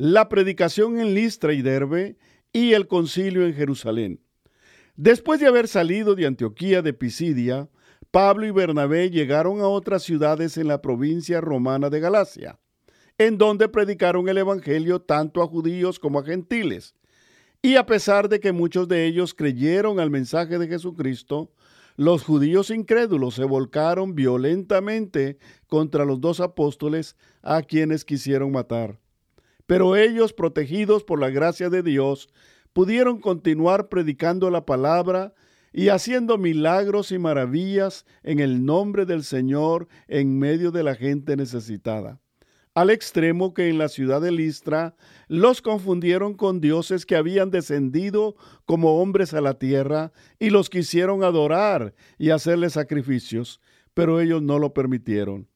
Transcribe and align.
la 0.00 0.30
predicación 0.30 0.98
en 0.98 1.12
Listra 1.12 1.52
y 1.52 1.60
Derbe 1.60 2.16
y 2.54 2.72
el 2.72 2.88
concilio 2.88 3.44
en 3.44 3.52
Jerusalén. 3.52 4.24
Después 4.96 5.40
de 5.40 5.46
haber 5.46 5.68
salido 5.68 6.14
de 6.14 6.26
Antioquía 6.26 6.80
de 6.80 6.94
Pisidia, 6.94 7.68
Pablo 8.10 8.46
y 8.46 8.50
Bernabé 8.50 9.10
llegaron 9.10 9.60
a 9.60 9.68
otras 9.68 10.02
ciudades 10.02 10.56
en 10.56 10.68
la 10.68 10.80
provincia 10.80 11.42
romana 11.42 11.90
de 11.90 12.00
Galacia, 12.00 12.58
en 13.18 13.36
donde 13.36 13.68
predicaron 13.68 14.26
el 14.30 14.38
Evangelio 14.38 15.02
tanto 15.02 15.42
a 15.42 15.46
judíos 15.46 15.98
como 15.98 16.20
a 16.20 16.24
gentiles. 16.24 16.94
Y 17.60 17.76
a 17.76 17.84
pesar 17.84 18.30
de 18.30 18.40
que 18.40 18.52
muchos 18.52 18.88
de 18.88 19.04
ellos 19.04 19.34
creyeron 19.34 20.00
al 20.00 20.08
mensaje 20.08 20.58
de 20.58 20.66
Jesucristo, 20.66 21.52
los 21.96 22.24
judíos 22.24 22.70
incrédulos 22.70 23.34
se 23.34 23.44
volcaron 23.44 24.14
violentamente 24.14 25.36
contra 25.66 26.06
los 26.06 26.22
dos 26.22 26.40
apóstoles 26.40 27.16
a 27.42 27.60
quienes 27.60 28.06
quisieron 28.06 28.50
matar. 28.50 28.98
Pero 29.70 29.94
ellos, 29.94 30.32
protegidos 30.32 31.04
por 31.04 31.20
la 31.20 31.30
gracia 31.30 31.70
de 31.70 31.84
Dios, 31.84 32.28
pudieron 32.72 33.20
continuar 33.20 33.88
predicando 33.88 34.50
la 34.50 34.66
palabra 34.66 35.32
y 35.72 35.90
haciendo 35.90 36.38
milagros 36.38 37.12
y 37.12 37.20
maravillas 37.20 38.04
en 38.24 38.40
el 38.40 38.64
nombre 38.64 39.06
del 39.06 39.22
Señor 39.22 39.86
en 40.08 40.40
medio 40.40 40.72
de 40.72 40.82
la 40.82 40.96
gente 40.96 41.36
necesitada. 41.36 42.18
Al 42.74 42.90
extremo 42.90 43.54
que 43.54 43.68
en 43.68 43.78
la 43.78 43.88
ciudad 43.88 44.20
de 44.20 44.32
Listra 44.32 44.96
los 45.28 45.62
confundieron 45.62 46.34
con 46.34 46.60
dioses 46.60 47.06
que 47.06 47.14
habían 47.14 47.52
descendido 47.52 48.34
como 48.64 49.00
hombres 49.00 49.34
a 49.34 49.40
la 49.40 49.56
tierra 49.60 50.10
y 50.40 50.50
los 50.50 50.68
quisieron 50.68 51.22
adorar 51.22 51.94
y 52.18 52.30
hacerles 52.30 52.72
sacrificios, 52.72 53.60
pero 53.94 54.20
ellos 54.20 54.42
no 54.42 54.58
lo 54.58 54.74
permitieron. 54.74 55.46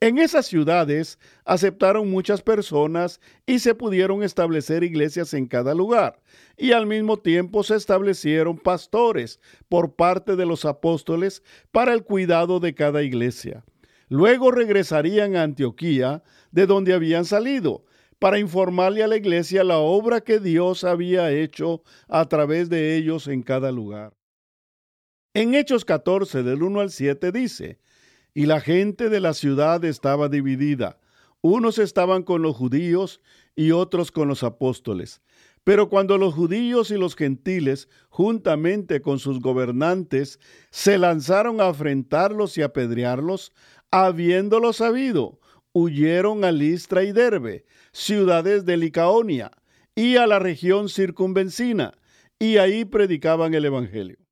En 0.00 0.18
esas 0.18 0.44
ciudades 0.44 1.18
aceptaron 1.46 2.10
muchas 2.10 2.42
personas 2.42 3.18
y 3.46 3.60
se 3.60 3.74
pudieron 3.74 4.22
establecer 4.22 4.84
iglesias 4.84 5.32
en 5.32 5.46
cada 5.46 5.74
lugar, 5.74 6.20
y 6.58 6.72
al 6.72 6.86
mismo 6.86 7.16
tiempo 7.16 7.62
se 7.62 7.76
establecieron 7.76 8.58
pastores 8.58 9.40
por 9.70 9.94
parte 9.94 10.36
de 10.36 10.44
los 10.44 10.66
apóstoles 10.66 11.42
para 11.72 11.94
el 11.94 12.04
cuidado 12.04 12.60
de 12.60 12.74
cada 12.74 13.02
iglesia. 13.02 13.64
Luego 14.08 14.50
regresarían 14.50 15.34
a 15.34 15.44
Antioquía, 15.44 16.22
de 16.50 16.66
donde 16.66 16.92
habían 16.92 17.24
salido, 17.24 17.86
para 18.18 18.38
informarle 18.38 19.02
a 19.02 19.08
la 19.08 19.16
iglesia 19.16 19.64
la 19.64 19.78
obra 19.78 20.20
que 20.20 20.40
Dios 20.40 20.84
había 20.84 21.32
hecho 21.32 21.82
a 22.06 22.28
través 22.28 22.68
de 22.68 22.96
ellos 22.96 23.28
en 23.28 23.42
cada 23.42 23.72
lugar. 23.72 24.12
En 25.32 25.54
Hechos 25.54 25.86
14 25.86 26.42
del 26.42 26.62
1 26.62 26.80
al 26.80 26.90
7 26.90 27.32
dice, 27.32 27.78
y 28.36 28.44
la 28.44 28.60
gente 28.60 29.08
de 29.08 29.18
la 29.18 29.32
ciudad 29.32 29.82
estaba 29.86 30.28
dividida. 30.28 30.98
Unos 31.40 31.78
estaban 31.78 32.22
con 32.22 32.42
los 32.42 32.54
judíos 32.54 33.22
y 33.54 33.70
otros 33.70 34.12
con 34.12 34.28
los 34.28 34.42
apóstoles. 34.42 35.22
Pero 35.64 35.88
cuando 35.88 36.18
los 36.18 36.34
judíos 36.34 36.90
y 36.90 36.98
los 36.98 37.16
gentiles, 37.16 37.88
juntamente 38.10 39.00
con 39.00 39.20
sus 39.20 39.40
gobernantes, 39.40 40.38
se 40.68 40.98
lanzaron 40.98 41.62
a 41.62 41.68
afrentarlos 41.68 42.58
y 42.58 42.62
apedrearlos, 42.62 43.54
habiéndolo 43.90 44.74
sabido, 44.74 45.40
huyeron 45.72 46.44
a 46.44 46.52
Listra 46.52 47.04
y 47.04 47.12
Derbe, 47.12 47.64
ciudades 47.92 48.66
de 48.66 48.76
Licaonia, 48.76 49.50
y 49.94 50.16
a 50.16 50.26
la 50.26 50.38
región 50.38 50.90
circunvencina, 50.90 51.94
y 52.38 52.58
ahí 52.58 52.84
predicaban 52.84 53.54
el 53.54 53.64
Evangelio. 53.64 54.25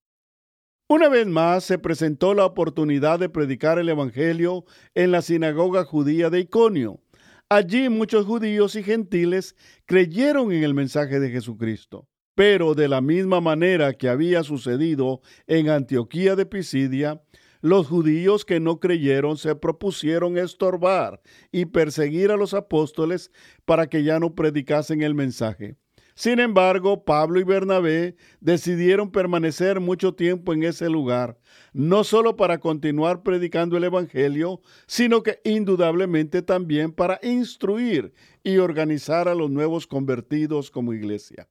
Una 0.87 1.09
vez 1.09 1.27
más 1.27 1.65
se 1.65 1.79
presentó 1.79 2.35
la 2.35 2.45
oportunidad 2.45 3.19
de 3.19 3.31
predicar 3.31 3.79
el 3.79 3.89
Evangelio 3.89 4.67
en 4.95 5.13
la 5.13 5.23
sinagoga 5.23 5.85
judía 5.85 6.29
de 6.29 6.41
Iconio. 6.41 7.01
Allí 7.49 7.89
muchos 7.89 8.27
judíos 8.27 8.77
y 8.77 8.83
gentiles 8.83 9.57
creyeron 9.87 10.53
en 10.53 10.63
el 10.63 10.75
mensaje 10.75 11.21
de 11.21 11.31
Jesucristo. 11.31 12.07
Pero 12.35 12.75
de 12.75 12.89
la 12.89 13.01
misma 13.01 13.41
manera 13.41 13.95
que 13.95 14.11
había 14.11 14.43
sucedido 14.43 15.23
en 15.47 15.71
Antioquía 15.71 16.37
de 16.37 16.45
Pisidia, 16.45 17.23
los 17.63 17.87
judíos 17.87 18.45
que 18.45 18.61
no 18.61 18.79
creyeron 18.79 19.39
se 19.39 19.55
propusieron 19.55 20.37
estorbar 20.37 21.23
y 21.51 21.65
perseguir 21.65 22.31
a 22.31 22.37
los 22.37 22.53
apóstoles 22.53 23.31
para 23.65 23.87
que 23.87 24.05
ya 24.05 24.21
no 24.21 24.35
predicasen 24.35 25.01
el 25.01 25.15
mensaje. 25.15 25.79
Sin 26.15 26.39
embargo, 26.39 27.05
Pablo 27.05 27.41
y 27.41 27.45
Bernabé 27.45 28.17
decidieron 28.41 29.11
permanecer 29.11 29.81
mucho 29.81 30.15
tiempo 30.15 30.53
en 30.53 30.63
ese 30.63 30.89
lugar, 30.89 31.39
no 31.73 32.05
solo 32.05 32.37
para 32.37 32.59
continuar 32.59 33.25
predicando 33.25 33.77
el 33.77 33.85
Evangelio, 33.85 34.61
sino 34.87 35.25
que 35.25 35.41
indudablemente 35.45 36.43
también 36.43 36.93
para 36.93 37.19
instruir 37.23 38.13
y 38.45 38.59
organizar 38.59 39.27
a 39.27 39.35
los 39.35 39.51
nuevos 39.51 39.89
convertidos 39.89 40.71
como 40.71 40.93
iglesia. 40.93 41.49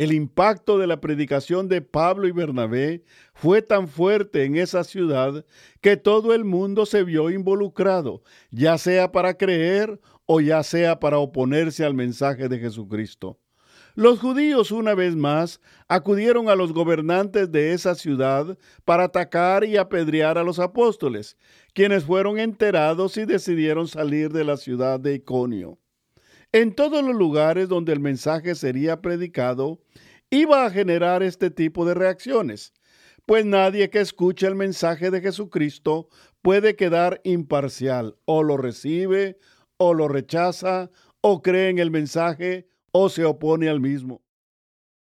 El 0.00 0.12
impacto 0.12 0.78
de 0.78 0.86
la 0.86 0.98
predicación 0.98 1.68
de 1.68 1.82
Pablo 1.82 2.26
y 2.26 2.32
Bernabé 2.32 3.04
fue 3.34 3.60
tan 3.60 3.86
fuerte 3.86 4.44
en 4.44 4.56
esa 4.56 4.82
ciudad 4.82 5.44
que 5.82 5.98
todo 5.98 6.32
el 6.32 6.46
mundo 6.46 6.86
se 6.86 7.04
vio 7.04 7.28
involucrado, 7.28 8.22
ya 8.50 8.78
sea 8.78 9.12
para 9.12 9.34
creer 9.34 10.00
o 10.32 10.40
ya 10.40 10.62
sea 10.62 11.00
para 11.00 11.18
oponerse 11.18 11.84
al 11.84 11.94
mensaje 11.94 12.48
de 12.48 12.60
Jesucristo. 12.60 13.40
Los 13.96 14.20
judíos 14.20 14.70
una 14.70 14.94
vez 14.94 15.16
más 15.16 15.60
acudieron 15.88 16.48
a 16.48 16.54
los 16.54 16.72
gobernantes 16.72 17.50
de 17.50 17.72
esa 17.72 17.96
ciudad 17.96 18.56
para 18.84 19.02
atacar 19.06 19.64
y 19.64 19.76
apedrear 19.76 20.38
a 20.38 20.44
los 20.44 20.60
apóstoles, 20.60 21.36
quienes 21.74 22.04
fueron 22.04 22.38
enterados 22.38 23.16
y 23.16 23.24
decidieron 23.24 23.88
salir 23.88 24.30
de 24.30 24.44
la 24.44 24.56
ciudad 24.56 25.00
de 25.00 25.14
Iconio. 25.14 25.80
En 26.52 26.76
todos 26.76 27.02
los 27.02 27.16
lugares 27.16 27.68
donde 27.68 27.92
el 27.92 27.98
mensaje 27.98 28.54
sería 28.54 29.00
predicado, 29.00 29.80
iba 30.30 30.64
a 30.64 30.70
generar 30.70 31.24
este 31.24 31.50
tipo 31.50 31.84
de 31.84 31.94
reacciones, 31.94 32.72
pues 33.26 33.44
nadie 33.44 33.90
que 33.90 33.98
escuche 33.98 34.46
el 34.46 34.54
mensaje 34.54 35.10
de 35.10 35.22
Jesucristo 35.22 36.08
puede 36.40 36.76
quedar 36.76 37.20
imparcial, 37.24 38.14
o 38.26 38.44
lo 38.44 38.56
recibe 38.56 39.36
o 39.82 39.94
lo 39.94 40.08
rechaza, 40.08 40.90
o 41.22 41.40
cree 41.40 41.70
en 41.70 41.78
el 41.78 41.90
mensaje, 41.90 42.68
o 42.92 43.08
se 43.08 43.24
opone 43.24 43.70
al 43.70 43.80
mismo. 43.80 44.20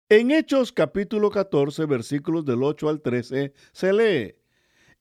En 0.08 0.30
Hechos 0.30 0.72
capítulo 0.72 1.32
14, 1.32 1.88
versículos 1.88 2.46
del 2.46 2.62
8 2.62 2.88
al 2.88 3.02
13, 3.02 3.54
se 3.72 3.92
lee, 3.92 4.36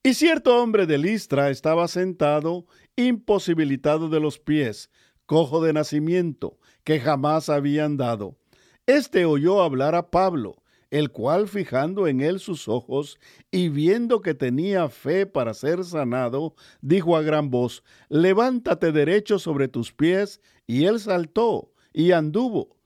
Y 0.03 0.15
cierto 0.15 0.63
hombre 0.63 0.87
de 0.87 0.97
Listra 0.97 1.51
estaba 1.51 1.89
sentado, 1.89 2.65
imposibilitado 2.97 4.09
de 4.09 4.19
los 4.19 4.39
pies, 4.39 4.91
cojo 5.27 5.63
de 5.63 5.75
nacimiento, 5.75 6.59
que 6.83 6.99
jamás 6.99 7.51
había 7.51 7.85
andado. 7.85 8.39
Este 8.87 9.27
oyó 9.27 9.61
hablar 9.61 9.95
a 9.95 10.11
Pablo, 10.11 10.63
el 10.91 11.11
cual 11.11 11.49
fijando 11.49 12.07
en 12.07 12.21
él 12.21 12.39
sus 12.39 12.69
ojos 12.69 13.19
y 13.51 13.69
viendo 13.69 14.21
que 14.21 14.35
tenía 14.35 14.89
fe 14.89 15.27
para 15.27 15.55
ser 15.55 15.85
sanado, 15.85 16.55
dijo 16.81 17.17
a 17.17 17.23
gran 17.23 17.51
voz, 17.51 17.83
levántate 18.09 18.93
derecho 18.93 19.39
sobre 19.39 19.69
tus 19.69 19.93
pies, 19.93 20.41
y 20.67 20.85
él 20.85 21.01
saltó 21.01 21.73
y 21.93 22.13
anduvo. 22.13 22.77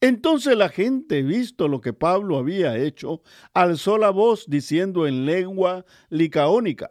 Entonces 0.00 0.56
la 0.56 0.68
gente, 0.68 1.22
visto 1.22 1.68
lo 1.68 1.80
que 1.80 1.92
Pablo 1.92 2.36
había 2.36 2.76
hecho, 2.76 3.22
alzó 3.54 3.96
la 3.98 4.10
voz 4.10 4.44
diciendo 4.48 5.06
en 5.06 5.24
lengua 5.24 5.84
licaónica, 6.10 6.90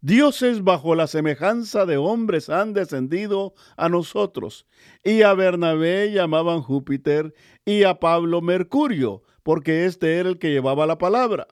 Dioses 0.00 0.62
bajo 0.62 0.94
la 0.94 1.06
semejanza 1.06 1.86
de 1.86 1.96
hombres 1.96 2.50
han 2.50 2.74
descendido 2.74 3.54
a 3.78 3.88
nosotros, 3.88 4.66
y 5.02 5.22
a 5.22 5.32
Bernabé 5.32 6.12
llamaban 6.12 6.60
Júpiter, 6.60 7.32
y 7.64 7.84
a 7.84 8.00
Pablo 8.00 8.42
Mercurio, 8.42 9.22
porque 9.44 9.84
este 9.84 10.16
era 10.18 10.28
el 10.28 10.38
que 10.40 10.50
llevaba 10.50 10.86
la 10.86 10.98
palabra. 10.98 11.46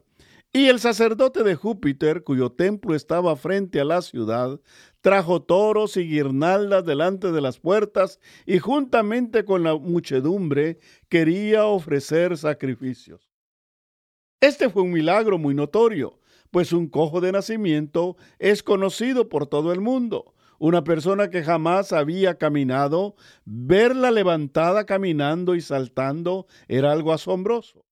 Y 0.54 0.66
el 0.66 0.80
sacerdote 0.80 1.44
de 1.44 1.54
Júpiter, 1.54 2.24
cuyo 2.24 2.50
templo 2.50 2.94
estaba 2.94 3.36
frente 3.36 3.80
a 3.80 3.84
la 3.84 4.02
ciudad, 4.02 4.60
trajo 5.00 5.42
toros 5.42 5.96
y 5.96 6.06
guirnaldas 6.06 6.84
delante 6.84 7.32
de 7.32 7.40
las 7.40 7.58
puertas 7.58 8.20
y 8.44 8.58
juntamente 8.58 9.44
con 9.44 9.62
la 9.62 9.74
muchedumbre 9.76 10.78
quería 11.08 11.66
ofrecer 11.66 12.36
sacrificios. 12.36 13.30
Este 14.40 14.68
fue 14.68 14.82
un 14.82 14.92
milagro 14.92 15.38
muy 15.38 15.54
notorio, 15.54 16.18
pues 16.50 16.72
un 16.72 16.88
cojo 16.88 17.20
de 17.22 17.32
nacimiento 17.32 18.16
es 18.38 18.62
conocido 18.62 19.30
por 19.30 19.46
todo 19.46 19.72
el 19.72 19.80
mundo, 19.80 20.34
una 20.62 20.84
persona 20.84 21.28
que 21.28 21.42
jamás 21.42 21.92
había 21.92 22.38
caminado, 22.38 23.16
verla 23.44 24.12
levantada 24.12 24.86
caminando 24.86 25.56
y 25.56 25.60
saltando 25.60 26.46
era 26.68 26.92
algo 26.92 27.12
asombroso. 27.12 27.84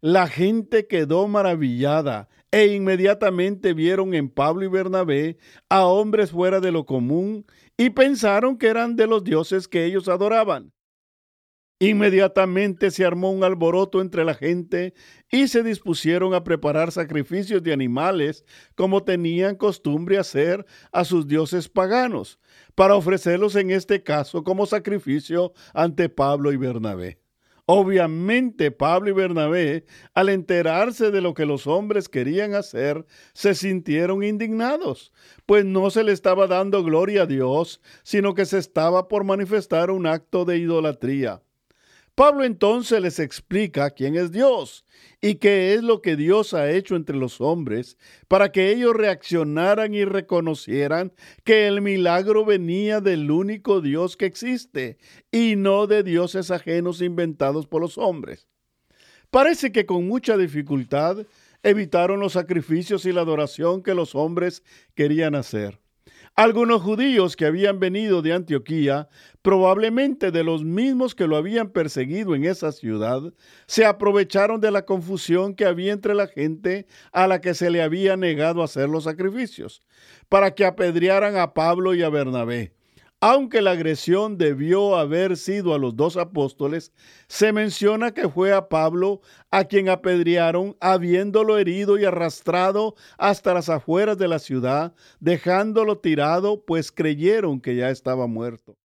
La 0.00 0.26
gente 0.26 0.86
quedó 0.86 1.28
maravillada 1.28 2.30
e 2.50 2.68
inmediatamente 2.68 3.74
vieron 3.74 4.14
en 4.14 4.30
Pablo 4.30 4.64
y 4.64 4.68
Bernabé 4.68 5.36
a 5.68 5.84
hombres 5.84 6.30
fuera 6.30 6.60
de 6.60 6.72
lo 6.72 6.86
común 6.86 7.44
y 7.76 7.90
pensaron 7.90 8.56
que 8.56 8.68
eran 8.68 8.96
de 8.96 9.06
los 9.06 9.22
dioses 9.22 9.68
que 9.68 9.84
ellos 9.84 10.08
adoraban. 10.08 10.72
Inmediatamente 11.78 12.90
se 12.90 13.04
armó 13.04 13.30
un 13.30 13.44
alboroto 13.44 14.00
entre 14.00 14.24
la 14.24 14.32
gente 14.32 14.94
y 15.30 15.48
se 15.48 15.62
dispusieron 15.62 16.32
a 16.32 16.42
preparar 16.42 16.90
sacrificios 16.90 17.62
de 17.62 17.74
animales 17.74 18.46
como 18.74 19.04
tenían 19.04 19.56
costumbre 19.56 20.16
hacer 20.16 20.64
a 20.90 21.04
sus 21.04 21.26
dioses 21.26 21.68
paganos, 21.68 22.40
para 22.74 22.94
ofrecerlos 22.94 23.56
en 23.56 23.70
este 23.70 24.02
caso 24.02 24.42
como 24.42 24.64
sacrificio 24.64 25.52
ante 25.74 26.08
Pablo 26.08 26.50
y 26.50 26.56
Bernabé. 26.56 27.20
Obviamente 27.66 28.70
Pablo 28.70 29.10
y 29.10 29.12
Bernabé, 29.12 29.84
al 30.14 30.30
enterarse 30.30 31.10
de 31.10 31.20
lo 31.20 31.34
que 31.34 31.44
los 31.44 31.66
hombres 31.66 32.08
querían 32.08 32.54
hacer, 32.54 33.04
se 33.34 33.54
sintieron 33.54 34.22
indignados, 34.22 35.12
pues 35.44 35.66
no 35.66 35.90
se 35.90 36.04
le 36.04 36.12
estaba 36.12 36.46
dando 36.46 36.82
gloria 36.82 37.24
a 37.24 37.26
Dios, 37.26 37.82
sino 38.02 38.34
que 38.34 38.46
se 38.46 38.56
estaba 38.56 39.08
por 39.08 39.24
manifestar 39.24 39.90
un 39.90 40.06
acto 40.06 40.46
de 40.46 40.56
idolatría. 40.56 41.42
Pablo 42.16 42.44
entonces 42.44 43.02
les 43.02 43.18
explica 43.18 43.90
quién 43.90 44.16
es 44.16 44.32
Dios 44.32 44.86
y 45.20 45.34
qué 45.34 45.74
es 45.74 45.82
lo 45.82 46.00
que 46.00 46.16
Dios 46.16 46.54
ha 46.54 46.70
hecho 46.70 46.96
entre 46.96 47.14
los 47.14 47.42
hombres 47.42 47.98
para 48.26 48.52
que 48.52 48.72
ellos 48.72 48.94
reaccionaran 48.94 49.92
y 49.92 50.06
reconocieran 50.06 51.12
que 51.44 51.66
el 51.66 51.82
milagro 51.82 52.46
venía 52.46 53.02
del 53.02 53.30
único 53.30 53.82
Dios 53.82 54.16
que 54.16 54.24
existe 54.24 54.96
y 55.30 55.56
no 55.56 55.86
de 55.86 56.02
dioses 56.02 56.50
ajenos 56.50 57.02
inventados 57.02 57.66
por 57.66 57.82
los 57.82 57.98
hombres. 57.98 58.48
Parece 59.30 59.70
que 59.70 59.84
con 59.84 60.08
mucha 60.08 60.38
dificultad 60.38 61.26
evitaron 61.62 62.18
los 62.18 62.32
sacrificios 62.32 63.04
y 63.04 63.12
la 63.12 63.20
adoración 63.20 63.82
que 63.82 63.92
los 63.92 64.14
hombres 64.14 64.62
querían 64.94 65.34
hacer. 65.34 65.80
Algunos 66.38 66.82
judíos 66.82 67.34
que 67.34 67.46
habían 67.46 67.80
venido 67.80 68.20
de 68.20 68.34
Antioquía, 68.34 69.08
probablemente 69.40 70.30
de 70.30 70.44
los 70.44 70.64
mismos 70.64 71.14
que 71.14 71.26
lo 71.26 71.34
habían 71.34 71.70
perseguido 71.70 72.34
en 72.34 72.44
esa 72.44 72.72
ciudad, 72.72 73.32
se 73.66 73.86
aprovecharon 73.86 74.60
de 74.60 74.70
la 74.70 74.84
confusión 74.84 75.54
que 75.54 75.64
había 75.64 75.94
entre 75.94 76.14
la 76.14 76.26
gente 76.26 76.86
a 77.10 77.26
la 77.26 77.40
que 77.40 77.54
se 77.54 77.70
le 77.70 77.80
había 77.80 78.18
negado 78.18 78.62
hacer 78.62 78.90
los 78.90 79.04
sacrificios, 79.04 79.82
para 80.28 80.54
que 80.54 80.66
apedrearan 80.66 81.38
a 81.38 81.54
Pablo 81.54 81.94
y 81.94 82.02
a 82.02 82.10
Bernabé. 82.10 82.74
Aunque 83.22 83.62
la 83.62 83.70
agresión 83.70 84.36
debió 84.36 84.96
haber 84.96 85.38
sido 85.38 85.74
a 85.74 85.78
los 85.78 85.96
dos 85.96 86.18
apóstoles, 86.18 86.92
se 87.28 87.50
menciona 87.52 88.12
que 88.12 88.28
fue 88.28 88.52
a 88.52 88.68
Pablo 88.68 89.22
a 89.50 89.64
quien 89.64 89.88
apedrearon, 89.88 90.76
habiéndolo 90.80 91.56
herido 91.56 91.98
y 91.98 92.04
arrastrado 92.04 92.94
hasta 93.16 93.54
las 93.54 93.70
afueras 93.70 94.18
de 94.18 94.28
la 94.28 94.38
ciudad, 94.38 94.94
dejándolo 95.18 95.98
tirado, 95.98 96.64
pues 96.66 96.92
creyeron 96.92 97.60
que 97.60 97.74
ya 97.74 97.88
estaba 97.90 98.26
muerto. 98.26 98.76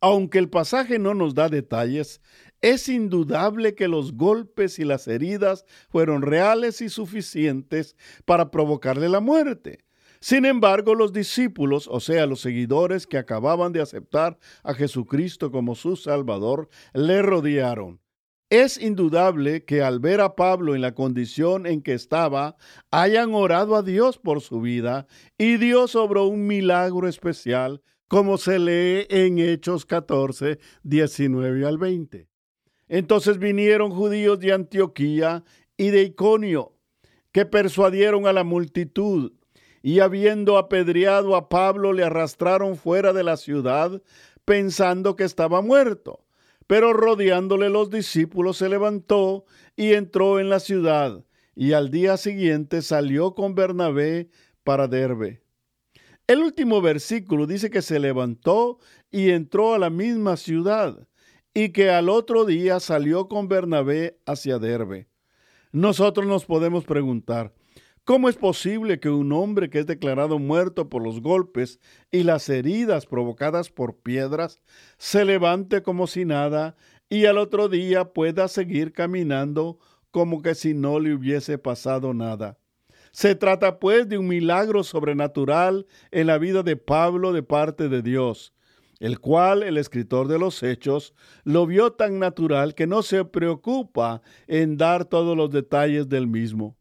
Aunque 0.00 0.38
el 0.38 0.48
pasaje 0.48 0.98
no 0.98 1.12
nos 1.14 1.34
da 1.34 1.48
detalles, 1.48 2.22
es 2.62 2.88
indudable 2.88 3.74
que 3.74 3.88
los 3.88 4.14
golpes 4.14 4.78
y 4.78 4.84
las 4.84 5.08
heridas 5.08 5.66
fueron 5.90 6.22
reales 6.22 6.80
y 6.80 6.88
suficientes 6.88 7.96
para 8.24 8.50
provocarle 8.50 9.08
la 9.08 9.20
muerte. 9.20 9.84
Sin 10.20 10.44
embargo, 10.44 10.94
los 10.94 11.14
discípulos, 11.14 11.88
o 11.90 11.98
sea, 11.98 12.26
los 12.26 12.42
seguidores 12.42 13.06
que 13.06 13.16
acababan 13.16 13.72
de 13.72 13.80
aceptar 13.80 14.38
a 14.62 14.74
Jesucristo 14.74 15.50
como 15.50 15.74
su 15.74 15.96
Salvador, 15.96 16.68
le 16.92 17.22
rodearon. 17.22 18.00
Es 18.50 18.78
indudable 18.78 19.64
que 19.64 19.80
al 19.80 19.98
ver 19.98 20.20
a 20.20 20.34
Pablo 20.34 20.74
en 20.74 20.82
la 20.82 20.94
condición 20.94 21.66
en 21.66 21.80
que 21.80 21.94
estaba, 21.94 22.56
hayan 22.90 23.32
orado 23.32 23.76
a 23.76 23.82
Dios 23.82 24.18
por 24.18 24.42
su 24.42 24.60
vida 24.60 25.06
y 25.38 25.56
Dios 25.56 25.94
obró 25.96 26.26
un 26.26 26.46
milagro 26.46 27.08
especial, 27.08 27.80
como 28.06 28.36
se 28.36 28.58
lee 28.58 29.06
en 29.08 29.38
Hechos 29.38 29.86
14, 29.86 30.58
19 30.82 31.64
al 31.64 31.78
20. 31.78 32.28
Entonces 32.88 33.38
vinieron 33.38 33.92
judíos 33.92 34.38
de 34.40 34.52
Antioquía 34.52 35.44
y 35.76 35.90
de 35.90 36.02
Iconio, 36.02 36.76
que 37.32 37.46
persuadieron 37.46 38.26
a 38.26 38.32
la 38.32 38.42
multitud 38.42 39.32
y 39.82 40.00
habiendo 40.00 40.58
apedreado 40.58 41.36
a 41.36 41.48
Pablo 41.48 41.92
le 41.92 42.04
arrastraron 42.04 42.76
fuera 42.76 43.12
de 43.12 43.22
la 43.22 43.36
ciudad 43.36 44.02
pensando 44.44 45.16
que 45.16 45.24
estaba 45.24 45.62
muerto. 45.62 46.24
Pero 46.66 46.92
rodeándole 46.92 47.68
los 47.68 47.90
discípulos 47.90 48.58
se 48.58 48.68
levantó 48.68 49.44
y 49.76 49.94
entró 49.94 50.38
en 50.38 50.48
la 50.48 50.60
ciudad 50.60 51.24
y 51.54 51.72
al 51.72 51.90
día 51.90 52.16
siguiente 52.16 52.80
salió 52.80 53.34
con 53.34 53.54
Bernabé 53.54 54.30
para 54.64 54.88
Derbe. 54.88 55.42
El 56.26 56.40
último 56.40 56.80
versículo 56.80 57.46
dice 57.46 57.70
que 57.70 57.82
se 57.82 57.98
levantó 57.98 58.78
y 59.10 59.30
entró 59.30 59.74
a 59.74 59.78
la 59.78 59.90
misma 59.90 60.36
ciudad 60.36 61.08
y 61.52 61.70
que 61.70 61.90
al 61.90 62.08
otro 62.08 62.44
día 62.44 62.78
salió 62.80 63.28
con 63.28 63.48
Bernabé 63.48 64.20
hacia 64.26 64.58
Derbe. 64.58 65.08
Nosotros 65.72 66.26
nos 66.26 66.44
podemos 66.44 66.84
preguntar, 66.84 67.52
¿Cómo 68.04 68.28
es 68.28 68.36
posible 68.36 68.98
que 68.98 69.10
un 69.10 69.30
hombre 69.32 69.68
que 69.68 69.80
es 69.80 69.86
declarado 69.86 70.38
muerto 70.38 70.88
por 70.88 71.02
los 71.02 71.20
golpes 71.20 71.80
y 72.10 72.22
las 72.22 72.48
heridas 72.48 73.06
provocadas 73.06 73.70
por 73.70 73.98
piedras 73.98 74.62
se 74.96 75.24
levante 75.24 75.82
como 75.82 76.06
si 76.06 76.24
nada 76.24 76.76
y 77.08 77.26
al 77.26 77.38
otro 77.38 77.68
día 77.68 78.12
pueda 78.12 78.48
seguir 78.48 78.92
caminando 78.92 79.78
como 80.10 80.42
que 80.42 80.54
si 80.54 80.74
no 80.74 80.98
le 80.98 81.14
hubiese 81.14 81.58
pasado 81.58 82.14
nada? 82.14 82.58
Se 83.12 83.34
trata 83.34 83.78
pues 83.78 84.08
de 84.08 84.18
un 84.18 84.28
milagro 84.28 84.82
sobrenatural 84.82 85.86
en 86.10 86.26
la 86.26 86.38
vida 86.38 86.62
de 86.62 86.76
Pablo 86.76 87.32
de 87.32 87.42
parte 87.42 87.88
de 87.88 88.02
Dios, 88.02 88.54
el 88.98 89.20
cual 89.20 89.62
el 89.62 89.76
escritor 89.76 90.26
de 90.26 90.38
los 90.38 90.62
Hechos 90.62 91.14
lo 91.44 91.66
vio 91.66 91.92
tan 91.92 92.18
natural 92.18 92.74
que 92.74 92.86
no 92.86 93.02
se 93.02 93.24
preocupa 93.24 94.22
en 94.46 94.78
dar 94.78 95.04
todos 95.04 95.36
los 95.36 95.50
detalles 95.50 96.08
del 96.08 96.26
mismo. 96.26 96.79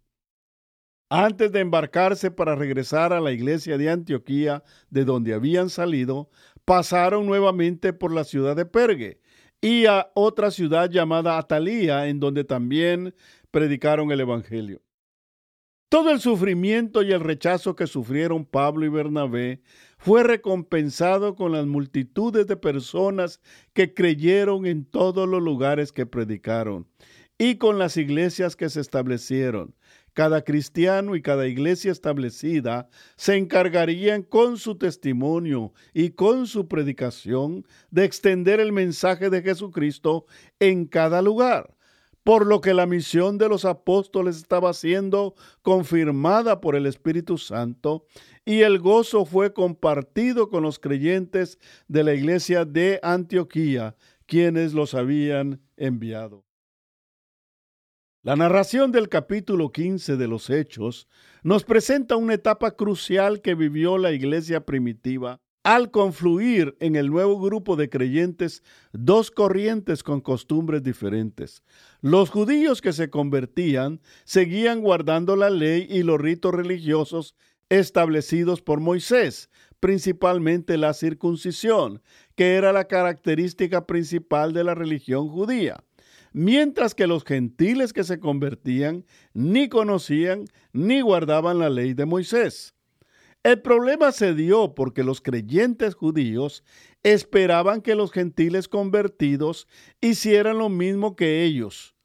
Antes 1.09 1.51
de 1.51 1.61
embarcarse 1.61 2.29
para 2.29 2.55
regresar 2.55 3.13
a 3.13 3.19
la 3.19 3.31
iglesia 3.31 3.79
de 3.79 3.89
Antioquía, 3.89 4.63
de 4.91 5.05
donde 5.05 5.33
habían 5.33 5.71
salido, 5.71 6.29
pasaron 6.65 7.25
nuevamente 7.25 7.93
por 7.93 8.13
la 8.13 8.23
ciudad 8.23 8.55
de 8.55 8.67
Pergue 8.67 9.19
y 9.59 9.87
a 9.87 10.11
otra 10.13 10.51
ciudad 10.51 10.87
llamada 10.89 11.39
Atalía, 11.39 12.07
en 12.07 12.19
donde 12.19 12.43
también 12.43 13.15
predicaron 13.49 14.11
el 14.11 14.19
Evangelio. 14.19 14.83
Todo 15.89 16.11
el 16.11 16.19
sufrimiento 16.19 17.01
y 17.01 17.11
el 17.11 17.21
rechazo 17.21 17.75
que 17.75 17.87
sufrieron 17.87 18.45
Pablo 18.45 18.85
y 18.85 18.89
Bernabé 18.89 19.63
fue 19.97 20.21
recompensado 20.21 21.33
con 21.33 21.51
las 21.51 21.65
multitudes 21.65 22.45
de 22.45 22.55
personas 22.55 23.41
que 23.73 23.95
creyeron 23.95 24.67
en 24.67 24.85
todos 24.85 25.27
los 25.27 25.41
lugares 25.41 25.91
que 25.91 26.05
predicaron 26.05 26.87
y 27.39 27.55
con 27.55 27.79
las 27.79 27.97
iglesias 27.97 28.55
que 28.55 28.69
se 28.69 28.81
establecieron. 28.81 29.73
Cada 30.19 30.41
cristiano 30.41 31.15
y 31.15 31.21
cada 31.21 31.47
iglesia 31.47 31.93
establecida 31.93 32.89
se 33.15 33.37
encargarían 33.37 34.21
con 34.21 34.57
su 34.57 34.75
testimonio 34.75 35.71
y 35.93 36.09
con 36.09 36.45
su 36.45 36.67
predicación 36.67 37.65
de 37.89 38.03
extender 38.03 38.59
el 38.59 38.73
mensaje 38.73 39.29
de 39.29 39.41
Jesucristo 39.41 40.25
en 40.59 40.87
cada 40.87 41.21
lugar, 41.21 41.73
por 42.25 42.45
lo 42.45 42.59
que 42.59 42.73
la 42.73 42.85
misión 42.85 43.37
de 43.37 43.47
los 43.47 43.63
apóstoles 43.63 44.35
estaba 44.35 44.73
siendo 44.73 45.35
confirmada 45.61 46.59
por 46.59 46.75
el 46.75 46.85
Espíritu 46.85 47.37
Santo 47.37 48.05
y 48.43 48.63
el 48.63 48.79
gozo 48.79 49.23
fue 49.23 49.53
compartido 49.53 50.49
con 50.49 50.63
los 50.63 50.79
creyentes 50.79 51.59
de 51.87 52.03
la 52.03 52.13
iglesia 52.13 52.65
de 52.65 52.99
Antioquía, 53.03 53.95
quienes 54.25 54.73
los 54.73 54.95
habían 54.95 55.61
enviado. 55.77 56.48
La 58.21 58.35
narración 58.35 58.91
del 58.91 59.07
capítulo 59.07 59.71
15 59.71 60.17
de 60.17 60.27
los 60.27 60.49
Hechos 60.49 61.07
nos 61.41 61.63
presenta 61.63 62.17
una 62.17 62.33
etapa 62.33 62.71
crucial 62.71 63.41
que 63.41 63.55
vivió 63.55 63.97
la 63.97 64.11
iglesia 64.11 64.65
primitiva 64.65 65.39
al 65.63 65.89
confluir 65.89 66.75
en 66.81 66.97
el 66.97 67.09
nuevo 67.09 67.39
grupo 67.39 67.77
de 67.77 67.89
creyentes 67.89 68.61
dos 68.91 69.31
corrientes 69.31 70.03
con 70.03 70.19
costumbres 70.19 70.83
diferentes. 70.83 71.63
Los 72.01 72.29
judíos 72.29 72.81
que 72.81 72.91
se 72.91 73.09
convertían 73.09 74.01
seguían 74.25 74.81
guardando 74.81 75.37
la 75.37 75.49
ley 75.49 75.87
y 75.89 76.03
los 76.03 76.19
ritos 76.19 76.53
religiosos 76.53 77.35
establecidos 77.69 78.61
por 78.61 78.81
Moisés, 78.81 79.49
principalmente 79.79 80.77
la 80.77 80.93
circuncisión, 80.93 82.01
que 82.35 82.55
era 82.55 82.73
la 82.73 82.83
característica 82.83 83.87
principal 83.87 84.51
de 84.51 84.65
la 84.65 84.75
religión 84.75 85.29
judía 85.29 85.85
mientras 86.33 86.95
que 86.95 87.07
los 87.07 87.23
gentiles 87.23 87.93
que 87.93 88.03
se 88.03 88.19
convertían 88.19 89.05
ni 89.33 89.69
conocían 89.69 90.45
ni 90.73 91.01
guardaban 91.01 91.59
la 91.59 91.69
ley 91.69 91.93
de 91.93 92.05
Moisés. 92.05 92.75
El 93.41 93.61
problema 93.61 94.11
se 94.11 94.33
dio 94.33 94.75
porque 94.75 95.03
los 95.03 95.21
creyentes 95.21 95.95
judíos 95.95 96.63
esperaban 97.03 97.81
que 97.81 97.95
los 97.95 98.11
gentiles 98.11 98.67
convertidos 98.67 99.67
hicieran 100.01 100.57
lo 100.57 100.67
mismo 100.67 101.15
que 101.15 101.43
ellos, 101.43 101.95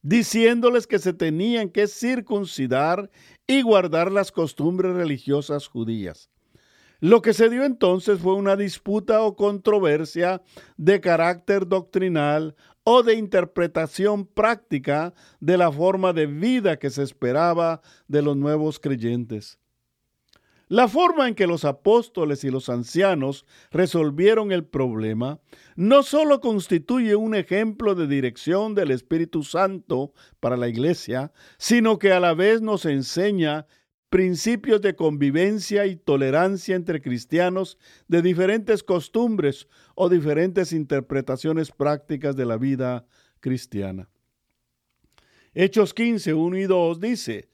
diciéndoles 0.00 0.86
que 0.86 0.98
se 0.98 1.12
tenían 1.12 1.68
que 1.68 1.86
circuncidar 1.86 3.10
y 3.46 3.60
guardar 3.60 4.10
las 4.10 4.32
costumbres 4.32 4.94
religiosas 4.94 5.66
judías. 5.66 6.30
Lo 7.00 7.22
que 7.22 7.32
se 7.32 7.48
dio 7.48 7.64
entonces 7.64 8.18
fue 8.18 8.34
una 8.34 8.56
disputa 8.56 9.22
o 9.22 9.34
controversia 9.34 10.42
de 10.76 11.00
carácter 11.00 11.66
doctrinal 11.66 12.54
o 12.84 13.02
de 13.02 13.14
interpretación 13.14 14.26
práctica 14.26 15.14
de 15.40 15.58
la 15.58 15.70
forma 15.70 16.12
de 16.12 16.26
vida 16.26 16.78
que 16.78 16.90
se 16.90 17.02
esperaba 17.02 17.82
de 18.08 18.22
los 18.22 18.36
nuevos 18.36 18.78
creyentes. 18.78 19.58
La 20.70 20.86
forma 20.86 21.26
en 21.26 21.34
que 21.34 21.48
los 21.48 21.64
apóstoles 21.64 22.44
y 22.44 22.50
los 22.50 22.68
ancianos 22.68 23.44
resolvieron 23.72 24.52
el 24.52 24.64
problema 24.64 25.40
no 25.74 26.04
solo 26.04 26.40
constituye 26.40 27.16
un 27.16 27.34
ejemplo 27.34 27.96
de 27.96 28.06
dirección 28.06 28.76
del 28.76 28.92
Espíritu 28.92 29.42
Santo 29.42 30.12
para 30.38 30.56
la 30.56 30.68
iglesia, 30.68 31.32
sino 31.58 31.98
que 31.98 32.12
a 32.12 32.20
la 32.20 32.34
vez 32.34 32.62
nos 32.62 32.84
enseña 32.86 33.66
principios 34.10 34.82
de 34.82 34.96
convivencia 34.96 35.86
y 35.86 35.94
tolerancia 35.94 36.74
entre 36.74 37.00
cristianos 37.00 37.78
de 38.08 38.22
diferentes 38.22 38.82
costumbres 38.82 39.68
o 39.94 40.08
diferentes 40.08 40.72
interpretaciones 40.72 41.70
prácticas 41.70 42.34
de 42.34 42.44
la 42.44 42.56
vida 42.56 43.06
cristiana. 43.38 44.08
Hechos 45.54 45.94
15, 45.94 46.34
1 46.34 46.56
y 46.58 46.64
2 46.64 47.00
dice, 47.00 47.48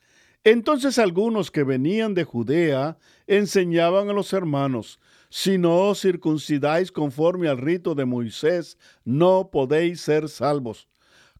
entonces 0.45 0.99
algunos 0.99 1.51
que 1.51 1.63
venían 1.63 2.15
de 2.15 2.25
Judea 2.25 2.99
enseñaban 3.27 4.09
a 4.09 4.13
los 4.13 4.33
hermanos, 4.33 4.99
si 5.29 5.59
no 5.59 5.89
os 5.89 6.01
circuncidáis 6.01 6.91
conforme 6.93 7.49
al 7.49 7.59
rito 7.59 7.95
de 7.95 8.05
Moisés, 8.05 8.79
no 9.05 9.51
podéis 9.51 10.01
ser 10.01 10.29
salvos. 10.29 10.89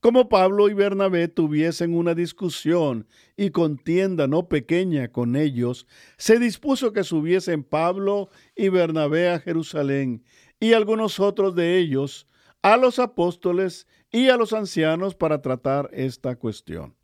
Como 0.07 0.29
Pablo 0.29 0.69
y 0.69 0.73
Bernabé 0.73 1.27
tuviesen 1.27 1.93
una 1.93 2.15
discusión 2.15 3.09
y 3.37 3.51
contienda 3.51 4.29
no 4.29 4.49
pequeña 4.49 5.09
con 5.09 5.35
ellos, 5.35 5.89
se 6.17 6.39
dispuso 6.39 6.93
que 6.93 7.03
subiesen 7.03 7.65
Pablo 7.65 8.29
y 8.55 8.69
Bernabé 8.69 9.31
a 9.31 9.41
Jerusalén 9.41 10.23
y 10.61 10.75
algunos 10.75 11.19
otros 11.19 11.57
de 11.57 11.77
ellos 11.79 12.29
a 12.63 12.77
los 12.77 13.01
apóstoles 13.01 13.89
y 14.13 14.29
a 14.29 14.37
los 14.37 14.53
ancianos 14.53 15.17
para 15.17 15.43
tratar 15.43 15.91
esta 15.93 16.37
cuestión. 16.37 16.95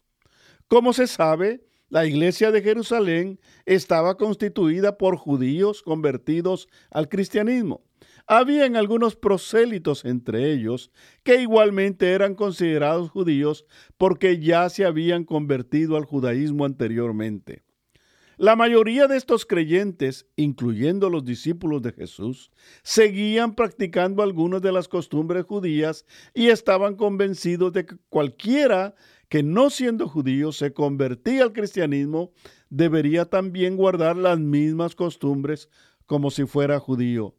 Como 0.69 0.93
se 0.93 1.09
sabe, 1.09 1.67
la 1.89 2.07
iglesia 2.07 2.53
de 2.53 2.63
Jerusalén 2.63 3.41
estaba 3.67 4.17
constituida 4.17 4.97
por 4.97 5.17
judíos 5.17 5.83
convertidos 5.83 6.69
al 6.89 7.09
cristianismo. 7.09 7.83
Habían 8.27 8.77
algunos 8.77 9.17
prosélitos 9.17 10.05
entre 10.05 10.53
ellos 10.53 10.91
que 11.23 11.43
igualmente 11.43 12.13
eran 12.13 12.35
considerados 12.35 13.11
judíos 13.11 13.67
porque 13.99 14.39
ya 14.39 14.69
se 14.69 14.85
habían 14.85 15.25
convertido 15.25 15.97
al 15.97 16.05
judaísmo 16.05 16.65
anteriormente. 16.65 17.63
La 18.39 18.57
mayoría 18.57 19.07
de 19.07 19.17
estos 19.17 19.47
creyentes, 19.47 20.27
incluyendo 20.37 21.11
los 21.11 21.25
discípulos 21.25 21.83
de 21.83 21.93
Jesús, 21.93 22.51
seguían 22.83 23.55
practicando 23.55 24.23
algunas 24.23 24.63
de 24.63 24.73
las 24.73 24.89
costumbres 24.89 25.45
judías 25.45 26.07
y 26.35 26.49
estaban 26.49 26.97
convencidos 26.97 27.73
de 27.73 27.87
que 27.87 27.97
cualquiera 28.09 28.95
que 29.29 29.43
no 29.43 29.71
siendo 29.71 30.09
judío 30.09 30.51
se 30.51 30.73
convertía 30.73 31.45
al 31.45 31.53
cristianismo, 31.53 32.33
debería 32.69 33.27
también 33.27 33.77
guardar 33.77 34.17
las 34.17 34.39
mismas 34.39 34.95
costumbres 34.95 35.69
como 36.07 36.31
si 36.31 36.45
fuera 36.45 36.81
judío. 36.81 37.35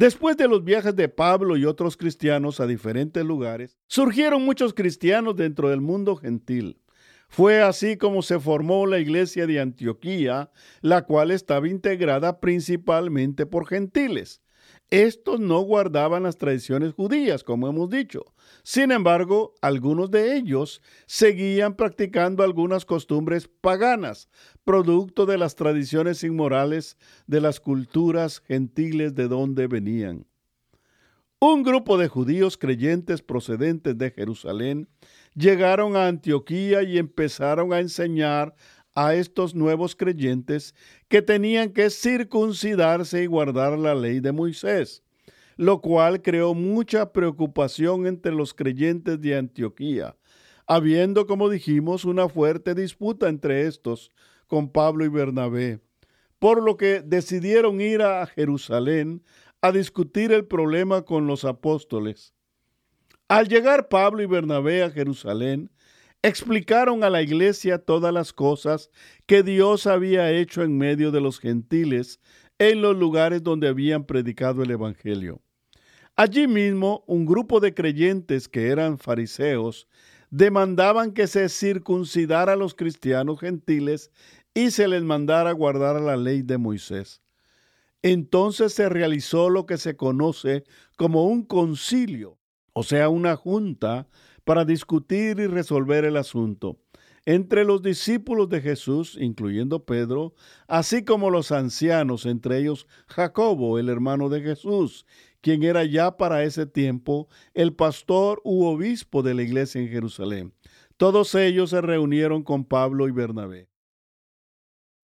Después 0.00 0.38
de 0.38 0.48
los 0.48 0.64
viajes 0.64 0.96
de 0.96 1.10
Pablo 1.10 1.58
y 1.58 1.66
otros 1.66 1.98
cristianos 1.98 2.58
a 2.58 2.66
diferentes 2.66 3.22
lugares, 3.22 3.76
surgieron 3.86 4.42
muchos 4.42 4.72
cristianos 4.72 5.36
dentro 5.36 5.68
del 5.68 5.82
mundo 5.82 6.16
gentil. 6.16 6.80
Fue 7.28 7.60
así 7.60 7.98
como 7.98 8.22
se 8.22 8.40
formó 8.40 8.86
la 8.86 8.98
iglesia 8.98 9.46
de 9.46 9.60
Antioquía, 9.60 10.52
la 10.80 11.02
cual 11.02 11.30
estaba 11.30 11.68
integrada 11.68 12.40
principalmente 12.40 13.44
por 13.44 13.66
gentiles. 13.66 14.40
Estos 14.90 15.38
no 15.38 15.60
guardaban 15.60 16.24
las 16.24 16.36
tradiciones 16.36 16.94
judías, 16.94 17.44
como 17.44 17.68
hemos 17.68 17.88
dicho. 17.90 18.34
Sin 18.64 18.90
embargo, 18.90 19.54
algunos 19.60 20.10
de 20.10 20.36
ellos 20.36 20.82
seguían 21.06 21.76
practicando 21.76 22.42
algunas 22.42 22.84
costumbres 22.84 23.48
paganas, 23.48 24.28
producto 24.64 25.26
de 25.26 25.38
las 25.38 25.54
tradiciones 25.54 26.24
inmorales 26.24 26.96
de 27.28 27.40
las 27.40 27.60
culturas 27.60 28.40
gentiles 28.40 29.14
de 29.14 29.28
donde 29.28 29.68
venían. 29.68 30.26
Un 31.42 31.62
grupo 31.62 31.96
de 31.96 32.08
judíos 32.08 32.58
creyentes 32.58 33.22
procedentes 33.22 33.96
de 33.96 34.10
Jerusalén 34.10 34.88
llegaron 35.34 35.96
a 35.96 36.06
Antioquía 36.06 36.82
y 36.82 36.98
empezaron 36.98 37.72
a 37.72 37.78
enseñar 37.78 38.54
a 38.94 39.14
estos 39.14 39.54
nuevos 39.54 39.94
creyentes 39.94 40.74
que 41.08 41.22
tenían 41.22 41.72
que 41.72 41.90
circuncidarse 41.90 43.22
y 43.22 43.26
guardar 43.26 43.78
la 43.78 43.94
ley 43.94 44.20
de 44.20 44.32
Moisés, 44.32 45.02
lo 45.56 45.80
cual 45.80 46.22
creó 46.22 46.54
mucha 46.54 47.12
preocupación 47.12 48.06
entre 48.06 48.32
los 48.32 48.54
creyentes 48.54 49.20
de 49.20 49.36
Antioquía, 49.36 50.16
habiendo, 50.66 51.26
como 51.26 51.48
dijimos, 51.48 52.04
una 52.04 52.28
fuerte 52.28 52.74
disputa 52.74 53.28
entre 53.28 53.66
estos 53.66 54.10
con 54.46 54.70
Pablo 54.70 55.04
y 55.04 55.08
Bernabé, 55.08 55.80
por 56.38 56.62
lo 56.62 56.76
que 56.76 57.02
decidieron 57.02 57.80
ir 57.80 58.02
a 58.02 58.26
Jerusalén 58.26 59.22
a 59.60 59.72
discutir 59.72 60.32
el 60.32 60.46
problema 60.46 61.02
con 61.02 61.26
los 61.26 61.44
apóstoles. 61.44 62.34
Al 63.28 63.46
llegar 63.48 63.88
Pablo 63.88 64.22
y 64.22 64.26
Bernabé 64.26 64.82
a 64.82 64.90
Jerusalén, 64.90 65.70
explicaron 66.22 67.02
a 67.02 67.10
la 67.10 67.22
iglesia 67.22 67.78
todas 67.78 68.12
las 68.12 68.32
cosas 68.32 68.90
que 69.26 69.42
Dios 69.42 69.86
había 69.86 70.30
hecho 70.30 70.62
en 70.62 70.76
medio 70.76 71.10
de 71.10 71.20
los 71.20 71.40
gentiles 71.40 72.20
en 72.58 72.82
los 72.82 72.96
lugares 72.96 73.42
donde 73.42 73.68
habían 73.68 74.04
predicado 74.04 74.62
el 74.62 74.70
Evangelio. 74.70 75.40
Allí 76.16 76.46
mismo 76.46 77.04
un 77.06 77.24
grupo 77.24 77.60
de 77.60 77.72
creyentes 77.72 78.48
que 78.48 78.68
eran 78.68 78.98
fariseos 78.98 79.88
demandaban 80.28 81.12
que 81.12 81.26
se 81.26 81.48
circuncidara 81.48 82.52
a 82.52 82.56
los 82.56 82.74
cristianos 82.74 83.40
gentiles 83.40 84.10
y 84.52 84.70
se 84.70 84.88
les 84.88 85.02
mandara 85.02 85.52
guardar 85.52 86.00
la 86.00 86.16
ley 86.16 86.42
de 86.42 86.58
Moisés. 86.58 87.22
Entonces 88.02 88.74
se 88.74 88.88
realizó 88.88 89.48
lo 89.48 89.64
que 89.66 89.78
se 89.78 89.96
conoce 89.96 90.64
como 90.96 91.26
un 91.26 91.44
concilio, 91.44 92.38
o 92.74 92.82
sea, 92.82 93.08
una 93.08 93.36
junta 93.36 94.08
para 94.44 94.64
discutir 94.64 95.38
y 95.38 95.46
resolver 95.46 96.04
el 96.04 96.16
asunto. 96.16 96.78
Entre 97.26 97.64
los 97.64 97.82
discípulos 97.82 98.48
de 98.48 98.60
Jesús, 98.62 99.16
incluyendo 99.20 99.84
Pedro, 99.84 100.34
así 100.66 101.04
como 101.04 101.30
los 101.30 101.52
ancianos, 101.52 102.24
entre 102.24 102.58
ellos 102.58 102.86
Jacobo, 103.08 103.78
el 103.78 103.88
hermano 103.88 104.30
de 104.30 104.40
Jesús, 104.40 105.04
quien 105.40 105.62
era 105.62 105.84
ya 105.84 106.16
para 106.16 106.44
ese 106.44 106.66
tiempo 106.66 107.28
el 107.54 107.74
pastor 107.74 108.40
u 108.44 108.64
obispo 108.64 109.22
de 109.22 109.34
la 109.34 109.42
iglesia 109.42 109.80
en 109.80 109.88
Jerusalén. 109.88 110.54
Todos 110.96 111.34
ellos 111.34 111.70
se 111.70 111.80
reunieron 111.80 112.42
con 112.42 112.64
Pablo 112.64 113.08
y 113.08 113.12
Bernabé. 113.12 113.68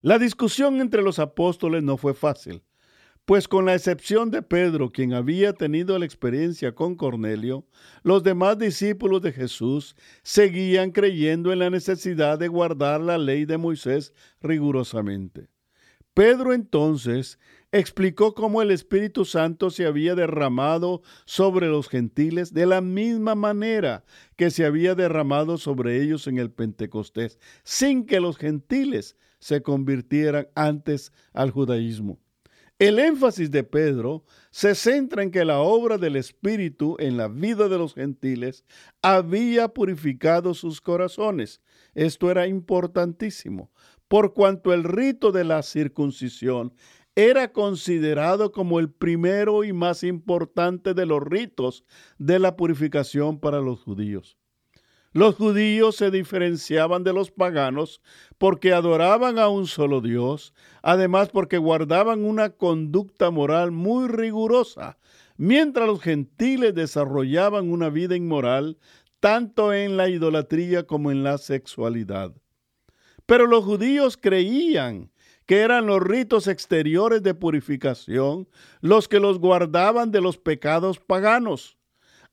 La 0.01 0.19
discusión 0.19 0.79
entre 0.79 1.01
los 1.01 1.19
apóstoles 1.19 1.83
no 1.83 1.97
fue 1.97 2.13
fácil. 2.13 2.63
Pues 3.27 3.49
con 3.49 3.65
la 3.65 3.75
excepción 3.75 4.31
de 4.31 4.41
Pedro, 4.41 4.89
quien 4.89 5.11
había 5.11 5.51
tenido 5.51 5.99
la 5.99 6.05
experiencia 6.05 6.73
con 6.73 6.95
Cornelio, 6.95 7.65
los 8.01 8.23
demás 8.23 8.57
discípulos 8.57 9.21
de 9.21 9.33
Jesús 9.33 9.97
seguían 10.23 10.91
creyendo 10.91 11.51
en 11.51 11.59
la 11.59 11.69
necesidad 11.69 12.39
de 12.39 12.47
guardar 12.47 13.01
la 13.01 13.17
ley 13.17 13.43
de 13.43 13.57
Moisés 13.57 14.13
rigurosamente. 14.39 15.49
Pedro 16.13 16.53
entonces 16.53 17.37
explicó 17.73 18.33
cómo 18.33 18.61
el 18.61 18.71
Espíritu 18.71 19.25
Santo 19.25 19.71
se 19.71 19.85
había 19.85 20.15
derramado 20.15 21.01
sobre 21.25 21.67
los 21.67 21.89
gentiles 21.89 22.53
de 22.53 22.65
la 22.65 22.79
misma 22.79 23.35
manera 23.35 24.05
que 24.37 24.51
se 24.51 24.63
había 24.63 24.95
derramado 24.95 25.57
sobre 25.57 26.01
ellos 26.01 26.27
en 26.27 26.37
el 26.37 26.49
Pentecostés, 26.49 27.39
sin 27.65 28.05
que 28.05 28.21
los 28.21 28.37
gentiles 28.37 29.17
se 29.39 29.61
convirtieran 29.61 30.47
antes 30.55 31.11
al 31.33 31.51
judaísmo. 31.51 32.21
El 32.79 32.99
énfasis 32.99 33.49
de 33.49 33.63
Pedro 33.63 34.23
se 34.51 34.75
centra 34.75 35.23
en 35.23 35.31
que 35.31 35.43
la 35.43 35.57
obra 35.57 35.97
del 35.97 36.15
Espíritu 36.15 36.95
en 36.99 37.17
la 37.17 37.27
vida 37.27 37.69
de 37.69 37.77
los 37.79 37.95
gentiles 37.95 38.65
había 39.01 39.69
purificado 39.69 40.53
sus 40.53 40.79
corazones. 40.79 41.59
Esto 41.95 42.29
era 42.29 42.45
importantísimo, 42.45 43.71
por 44.07 44.35
cuanto 44.35 44.75
el 44.75 44.83
rito 44.83 45.31
de 45.31 45.43
la 45.43 45.63
circuncisión 45.63 46.71
era 47.15 47.51
considerado 47.51 48.51
como 48.51 48.79
el 48.79 48.91
primero 48.91 49.63
y 49.63 49.73
más 49.73 50.03
importante 50.03 50.93
de 50.93 51.07
los 51.07 51.23
ritos 51.23 51.83
de 52.19 52.37
la 52.37 52.55
purificación 52.55 53.39
para 53.39 53.59
los 53.59 53.81
judíos. 53.81 54.37
Los 55.17 55.33
judíos 55.33 55.95
se 55.95 56.11
diferenciaban 56.11 57.03
de 57.03 57.11
los 57.11 57.31
paganos 57.31 58.03
porque 58.37 58.71
adoraban 58.71 59.39
a 59.39 59.49
un 59.49 59.65
solo 59.65 59.99
Dios, 59.99 60.53
además 60.83 61.29
porque 61.29 61.57
guardaban 61.57 62.23
una 62.23 62.51
conducta 62.51 63.31
moral 63.31 63.71
muy 63.71 64.07
rigurosa, 64.09 64.99
mientras 65.35 65.87
los 65.87 66.01
gentiles 66.01 66.75
desarrollaban 66.75 67.71
una 67.71 67.89
vida 67.89 68.15
inmoral 68.15 68.77
tanto 69.19 69.73
en 69.73 69.97
la 69.97 70.07
idolatría 70.07 70.85
como 70.85 71.09
en 71.09 71.23
la 71.23 71.39
sexualidad. 71.39 72.35
Pero 73.25 73.47
los 73.47 73.65
judíos 73.65 74.17
creían 74.17 75.09
que 75.47 75.61
eran 75.61 75.87
los 75.87 75.99
ritos 75.99 76.45
exteriores 76.45 77.23
de 77.23 77.33
purificación 77.33 78.47
los 78.81 79.07
que 79.07 79.19
los 79.19 79.39
guardaban 79.39 80.11
de 80.11 80.21
los 80.21 80.37
pecados 80.37 80.99
paganos 80.99 81.76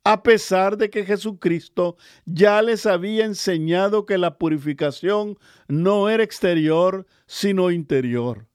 a 0.05 0.23
pesar 0.23 0.77
de 0.77 0.91
que 0.91 1.05
Jesucristo 1.05 1.97
ya 2.27 2.61
les 2.61 2.85
había 2.85 3.25
enseñado 3.25 4.05
que 4.05 4.19
la 4.19 4.37
purificación 4.37 5.39
no 5.67 6.11
era 6.11 6.23
exterior, 6.23 7.07
sino 7.27 7.71
interior. 7.71 8.47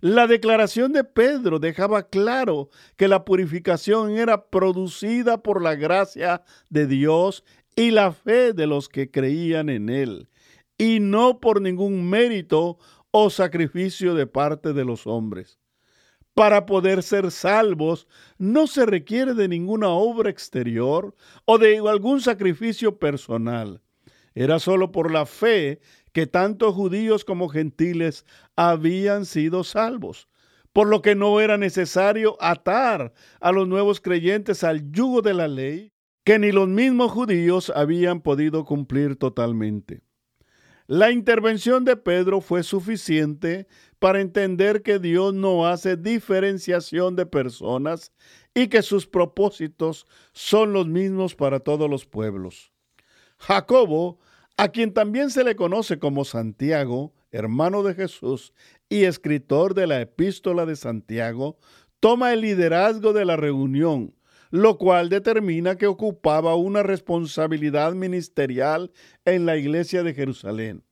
La 0.00 0.26
declaración 0.26 0.92
de 0.92 1.02
Pedro 1.02 1.58
dejaba 1.58 2.08
claro 2.08 2.68
que 2.96 3.08
la 3.08 3.24
purificación 3.24 4.12
era 4.16 4.46
producida 4.46 5.42
por 5.42 5.62
la 5.62 5.74
gracia 5.74 6.42
de 6.70 6.86
Dios 6.86 7.42
y 7.74 7.90
la 7.90 8.12
fe 8.12 8.52
de 8.52 8.66
los 8.66 8.88
que 8.88 9.10
creían 9.10 9.68
en 9.68 9.88
Él, 9.88 10.28
y 10.78 11.00
no 11.00 11.40
por 11.40 11.60
ningún 11.60 12.08
mérito 12.08 12.78
o 13.10 13.30
sacrificio 13.30 14.14
de 14.14 14.26
parte 14.26 14.72
de 14.72 14.84
los 14.84 15.06
hombres. 15.06 15.58
Para 16.34 16.66
poder 16.66 17.02
ser 17.02 17.30
salvos 17.30 18.08
no 18.38 18.66
se 18.66 18.86
requiere 18.86 19.34
de 19.34 19.48
ninguna 19.48 19.88
obra 19.88 20.30
exterior 20.30 21.14
o 21.44 21.58
de 21.58 21.78
algún 21.78 22.20
sacrificio 22.20 22.98
personal. 22.98 23.80
Era 24.34 24.58
solo 24.58 24.90
por 24.90 25.12
la 25.12 25.26
fe 25.26 25.80
que 26.12 26.26
tanto 26.26 26.72
judíos 26.72 27.24
como 27.24 27.48
gentiles 27.48 28.24
habían 28.56 29.26
sido 29.26 29.64
salvos, 29.64 30.28
por 30.72 30.88
lo 30.88 31.02
que 31.02 31.14
no 31.14 31.40
era 31.40 31.56
necesario 31.56 32.36
atar 32.40 33.12
a 33.40 33.52
los 33.52 33.68
nuevos 33.68 34.00
creyentes 34.00 34.64
al 34.64 34.90
yugo 34.90 35.22
de 35.22 35.34
la 35.34 35.48
ley 35.48 35.92
que 36.24 36.38
ni 36.38 36.52
los 36.52 36.68
mismos 36.68 37.12
judíos 37.12 37.70
habían 37.74 38.22
podido 38.22 38.64
cumplir 38.64 39.16
totalmente. 39.16 40.03
La 40.86 41.10
intervención 41.10 41.86
de 41.86 41.96
Pedro 41.96 42.42
fue 42.42 42.62
suficiente 42.62 43.66
para 43.98 44.20
entender 44.20 44.82
que 44.82 44.98
Dios 44.98 45.32
no 45.32 45.66
hace 45.66 45.96
diferenciación 45.96 47.16
de 47.16 47.24
personas 47.24 48.12
y 48.52 48.68
que 48.68 48.82
sus 48.82 49.06
propósitos 49.06 50.06
son 50.32 50.74
los 50.74 50.86
mismos 50.86 51.34
para 51.34 51.60
todos 51.60 51.88
los 51.88 52.04
pueblos. 52.04 52.70
Jacobo, 53.38 54.18
a 54.58 54.68
quien 54.68 54.92
también 54.92 55.30
se 55.30 55.42
le 55.42 55.56
conoce 55.56 55.98
como 55.98 56.26
Santiago, 56.26 57.14
hermano 57.32 57.82
de 57.82 57.94
Jesús 57.94 58.52
y 58.90 59.04
escritor 59.04 59.72
de 59.72 59.86
la 59.86 60.02
epístola 60.02 60.66
de 60.66 60.76
Santiago, 60.76 61.56
toma 61.98 62.34
el 62.34 62.42
liderazgo 62.42 63.14
de 63.14 63.24
la 63.24 63.36
reunión, 63.36 64.14
lo 64.54 64.78
cual 64.78 65.08
determina 65.08 65.74
que 65.74 65.88
ocupaba 65.88 66.54
una 66.54 66.84
responsabilidad 66.84 67.92
ministerial 67.94 68.92
en 69.24 69.46
la 69.46 69.56
iglesia 69.56 70.04
de 70.04 70.14
Jerusalén 70.14 70.84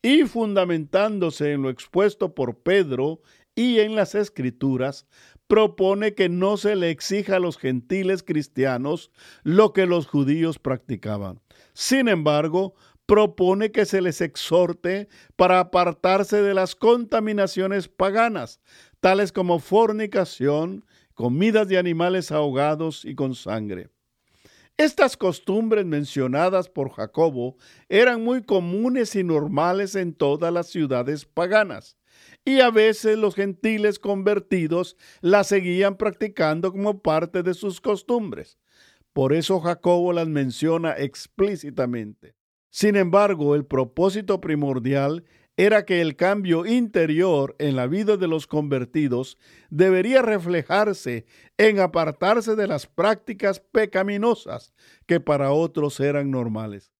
y 0.00 0.22
fundamentándose 0.22 1.52
en 1.52 1.60
lo 1.60 1.68
expuesto 1.68 2.34
por 2.34 2.62
Pedro 2.62 3.20
y 3.54 3.80
en 3.80 3.94
las 3.94 4.14
escrituras, 4.14 5.06
propone 5.48 6.14
que 6.14 6.30
no 6.30 6.56
se 6.56 6.76
le 6.76 6.88
exija 6.88 7.36
a 7.36 7.40
los 7.40 7.58
gentiles 7.58 8.22
cristianos 8.22 9.10
lo 9.42 9.74
que 9.74 9.84
los 9.84 10.06
judíos 10.06 10.58
practicaban. 10.58 11.42
Sin 11.74 12.08
embargo, 12.08 12.74
propone 13.04 13.70
que 13.70 13.84
se 13.84 14.00
les 14.00 14.22
exhorte 14.22 15.08
para 15.36 15.60
apartarse 15.60 16.40
de 16.40 16.54
las 16.54 16.74
contaminaciones 16.74 17.86
paganas, 17.88 18.60
tales 19.00 19.30
como 19.30 19.58
fornicación, 19.58 20.86
comidas 21.14 21.68
de 21.68 21.78
animales 21.78 22.30
ahogados 22.30 23.04
y 23.04 23.14
con 23.14 23.34
sangre. 23.34 23.88
Estas 24.76 25.16
costumbres 25.16 25.86
mencionadas 25.86 26.68
por 26.68 26.90
Jacobo 26.90 27.56
eran 27.88 28.24
muy 28.24 28.42
comunes 28.42 29.14
y 29.14 29.22
normales 29.22 29.94
en 29.94 30.12
todas 30.12 30.52
las 30.52 30.66
ciudades 30.66 31.24
paganas, 31.24 31.96
y 32.44 32.58
a 32.58 32.70
veces 32.70 33.16
los 33.16 33.36
gentiles 33.36 34.00
convertidos 34.00 34.96
las 35.20 35.46
seguían 35.46 35.96
practicando 35.96 36.72
como 36.72 37.00
parte 37.00 37.44
de 37.44 37.54
sus 37.54 37.80
costumbres. 37.80 38.58
Por 39.12 39.32
eso 39.32 39.60
Jacobo 39.60 40.12
las 40.12 40.26
menciona 40.26 40.92
explícitamente. 40.98 42.34
Sin 42.68 42.96
embargo, 42.96 43.54
el 43.54 43.64
propósito 43.64 44.40
primordial 44.40 45.22
era 45.56 45.84
que 45.84 46.00
el 46.00 46.16
cambio 46.16 46.66
interior 46.66 47.54
en 47.58 47.76
la 47.76 47.86
vida 47.86 48.16
de 48.16 48.26
los 48.26 48.46
convertidos 48.46 49.38
debería 49.70 50.20
reflejarse 50.20 51.26
en 51.58 51.78
apartarse 51.78 52.56
de 52.56 52.66
las 52.66 52.86
prácticas 52.86 53.60
pecaminosas 53.60 54.74
que 55.06 55.20
para 55.20 55.52
otros 55.52 56.00
eran 56.00 56.30
normales. 56.30 56.90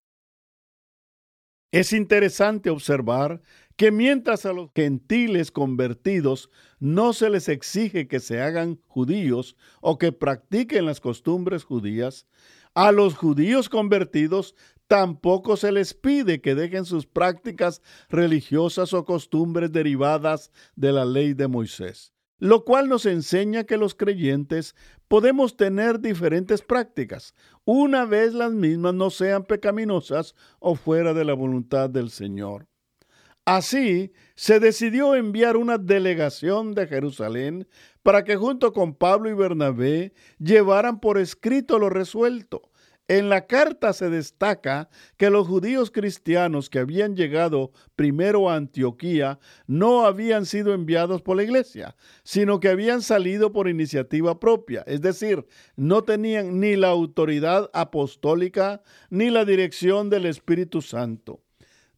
Es 1.72 1.92
interesante 1.92 2.70
observar 2.70 3.42
que 3.76 3.90
mientras 3.90 4.46
a 4.46 4.52
los 4.52 4.70
gentiles 4.72 5.50
convertidos 5.50 6.48
no 6.78 7.12
se 7.12 7.28
les 7.30 7.48
exige 7.48 8.06
que 8.06 8.20
se 8.20 8.40
hagan 8.40 8.80
judíos 8.86 9.56
o 9.80 9.98
que 9.98 10.12
practiquen 10.12 10.86
las 10.86 11.00
costumbres 11.00 11.64
judías, 11.64 12.28
a 12.74 12.92
los 12.92 13.16
judíos 13.16 13.68
convertidos 13.68 14.54
tampoco 14.86 15.56
se 15.56 15.72
les 15.72 15.94
pide 15.94 16.40
que 16.40 16.54
dejen 16.54 16.84
sus 16.84 17.06
prácticas 17.06 17.82
religiosas 18.08 18.92
o 18.92 19.04
costumbres 19.04 19.72
derivadas 19.72 20.50
de 20.76 20.92
la 20.92 21.04
ley 21.04 21.34
de 21.34 21.48
Moisés, 21.48 22.12
lo 22.38 22.64
cual 22.64 22.88
nos 22.88 23.06
enseña 23.06 23.64
que 23.64 23.76
los 23.76 23.94
creyentes 23.94 24.74
podemos 25.08 25.56
tener 25.56 26.00
diferentes 26.00 26.62
prácticas, 26.62 27.34
una 27.64 28.04
vez 28.04 28.34
las 28.34 28.52
mismas 28.52 28.94
no 28.94 29.10
sean 29.10 29.44
pecaminosas 29.44 30.34
o 30.58 30.74
fuera 30.74 31.14
de 31.14 31.24
la 31.24 31.34
voluntad 31.34 31.88
del 31.90 32.10
Señor. 32.10 32.66
Así, 33.46 34.12
se 34.36 34.58
decidió 34.58 35.14
enviar 35.14 35.58
una 35.58 35.76
delegación 35.76 36.74
de 36.74 36.86
Jerusalén 36.86 37.68
para 38.02 38.24
que 38.24 38.36
junto 38.36 38.72
con 38.72 38.94
Pablo 38.94 39.28
y 39.28 39.34
Bernabé 39.34 40.14
llevaran 40.38 40.98
por 40.98 41.18
escrito 41.18 41.78
lo 41.78 41.90
resuelto. 41.90 42.70
En 43.06 43.28
la 43.28 43.46
carta 43.46 43.92
se 43.92 44.08
destaca 44.08 44.88
que 45.18 45.28
los 45.28 45.46
judíos 45.46 45.90
cristianos 45.90 46.70
que 46.70 46.78
habían 46.78 47.14
llegado 47.14 47.70
primero 47.96 48.48
a 48.48 48.56
Antioquía 48.56 49.38
no 49.66 50.06
habían 50.06 50.46
sido 50.46 50.72
enviados 50.72 51.20
por 51.20 51.36
la 51.36 51.42
iglesia, 51.42 51.96
sino 52.22 52.60
que 52.60 52.70
habían 52.70 53.02
salido 53.02 53.52
por 53.52 53.68
iniciativa 53.68 54.40
propia, 54.40 54.84
es 54.86 55.02
decir, 55.02 55.46
no 55.76 56.02
tenían 56.02 56.60
ni 56.60 56.76
la 56.76 56.88
autoridad 56.88 57.68
apostólica 57.74 58.82
ni 59.10 59.28
la 59.28 59.44
dirección 59.44 60.08
del 60.08 60.24
Espíritu 60.24 60.80
Santo. 60.80 61.42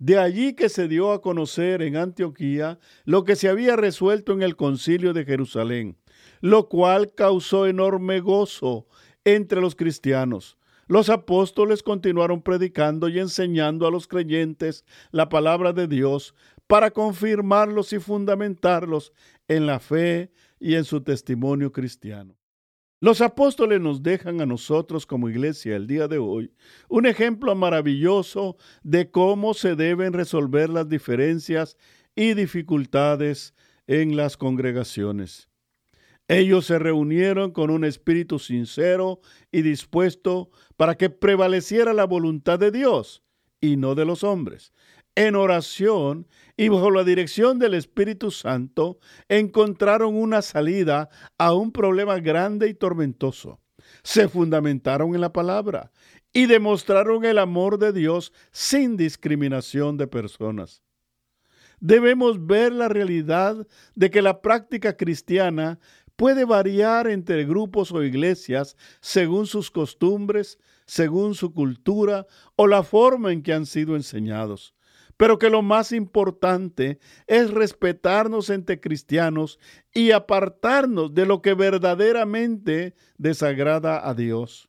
De 0.01 0.19
allí 0.19 0.55
que 0.55 0.69
se 0.69 0.89
dio 0.89 1.13
a 1.13 1.23
conocer 1.23 1.83
en 1.83 1.97
Antioquía 1.97 2.81
lo 3.05 3.23
que 3.23 3.37
se 3.37 3.49
había 3.49 3.77
resuelto 3.77 4.33
en 4.33 4.43
el 4.43 4.57
concilio 4.57 5.13
de 5.13 5.25
Jerusalén, 5.25 5.99
lo 6.41 6.69
cual 6.69 7.15
causó 7.15 7.69
enorme 7.69 8.19
gozo 8.19 8.89
entre 9.25 9.61
los 9.61 9.77
cristianos. 9.77 10.59
Los 10.89 11.11
apóstoles 11.11 11.83
continuaron 11.83 12.43
predicando 12.43 13.09
y 13.09 13.19
enseñando 13.19 13.87
a 13.87 13.91
los 13.91 14.07
creyentes 14.07 14.85
la 15.11 15.29
palabra 15.29 15.73
de 15.73 15.89
Dios 15.89 16.35
para 16.69 16.93
confirmarlos 16.93 17.93
y 17.93 17.99
fundamentarlos 17.99 19.13
en 19.49 19.67
la 19.67 19.81
fe 19.81 20.31
y 20.61 20.75
en 20.75 20.85
su 20.85 21.01
testimonio 21.03 21.73
cristiano. 21.73 22.37
Los 23.01 23.21
apóstoles 23.21 23.81
nos 23.81 24.03
dejan 24.03 24.41
a 24.41 24.47
nosotros 24.47 25.07
como 25.07 25.29
iglesia 25.29 25.77
el 25.77 25.87
día 25.87 26.09
de 26.09 26.19
hoy 26.19 26.55
un 26.89 27.07
ejemplo 27.07 27.55
maravilloso 27.55 28.57
de 28.83 29.11
cómo 29.11 29.55
se 29.55 29.77
deben 29.77 30.13
resolver 30.13 30.71
las 30.71 30.89
diferencias 30.89 31.77
y 32.15 32.35
dificultades 32.35 33.55
en 33.87 34.17
las 34.17 34.37
congregaciones. 34.37 35.49
Ellos 36.29 36.67
se 36.67 36.79
reunieron 36.79 37.53
con 37.53 37.71
un 37.71 37.85
espíritu 37.85 38.39
sincero 38.39 39.21
y 39.53 39.63
dispuesto 39.63 40.51
para 40.77 40.97
que 40.97 41.11
prevaleciera 41.11 41.93
la 41.93 42.05
voluntad 42.05 42.59
de 42.59 42.71
Dios 42.71 43.23
y 43.61 43.77
no 43.77 43.95
de 43.95 44.05
los 44.05 44.25
hombres 44.25 44.73
en 45.17 45.35
oración 45.35 46.29
y 46.57 46.69
bajo 46.69 46.91
la 46.91 47.03
dirección 47.03 47.59
del 47.59 47.75
Espíritu 47.75 48.31
Santo, 48.31 49.01
encontraron 49.29 50.15
una 50.15 50.43
salida 50.43 51.09
a 51.39 51.55
un 51.55 51.73
problema 51.73 52.21
grande 52.21 52.69
y 52.69 52.75
tormentoso. 52.75 53.61
Se 54.03 54.29
fundamentaron 54.29 55.15
en 55.15 55.21
la 55.21 55.33
palabra 55.33 55.91
y 56.33 56.47
demostraron 56.47 57.25
el 57.25 57.39
amor 57.39 57.79
de 57.79 57.93
Dios 57.93 58.33
sin 58.53 58.97
discriminación 58.97 59.97
de 59.97 60.07
personas. 60.07 60.83
Debemos 61.81 62.47
ver 62.47 62.73
la 62.73 62.89
realidad 62.89 63.67
de 63.95 64.11
que 64.11 64.23
la 64.23 64.41
práctica 64.41 64.97
cristiana 64.97 65.79
puede 66.17 66.45
variar 66.45 67.07
entre 67.07 67.45
grupos 67.45 67.93
o 67.93 68.03
iglesias 68.03 68.77
según 69.01 69.47
sus 69.47 69.71
costumbres, 69.71 70.59
según 70.87 71.35
su 71.35 71.53
cultura 71.53 72.27
o 72.57 72.67
la 72.67 72.83
forma 72.83 73.33
en 73.33 73.43
que 73.43 73.53
han 73.53 73.67
sido 73.67 73.97
enseñados. 73.97 74.75
Pero 75.17 75.39
que 75.39 75.49
lo 75.49 75.63
más 75.63 75.93
importante 75.93 76.99
es 77.27 77.51
respetarnos 77.51 78.51
entre 78.51 78.81
cristianos 78.81 79.59
y 79.95 80.11
apartarnos 80.11 81.15
de 81.15 81.25
lo 81.25 81.41
que 81.41 81.55
verdaderamente 81.55 82.95
desagrada 83.17 84.07
a 84.07 84.15
Dios. 84.15 84.69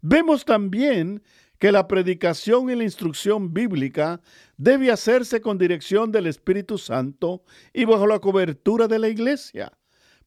Vemos 0.00 0.44
también 0.44 1.22
que 1.58 1.70
la 1.70 1.86
predicación 1.86 2.70
y 2.70 2.74
la 2.74 2.84
instrucción 2.84 3.52
bíblica 3.52 4.20
debe 4.56 4.90
hacerse 4.90 5.40
con 5.40 5.58
dirección 5.58 6.10
del 6.10 6.26
Espíritu 6.26 6.78
Santo 6.78 7.44
y 7.72 7.84
bajo 7.84 8.06
la 8.06 8.18
cobertura 8.18 8.88
de 8.88 8.98
la 8.98 9.08
iglesia. 9.08 9.70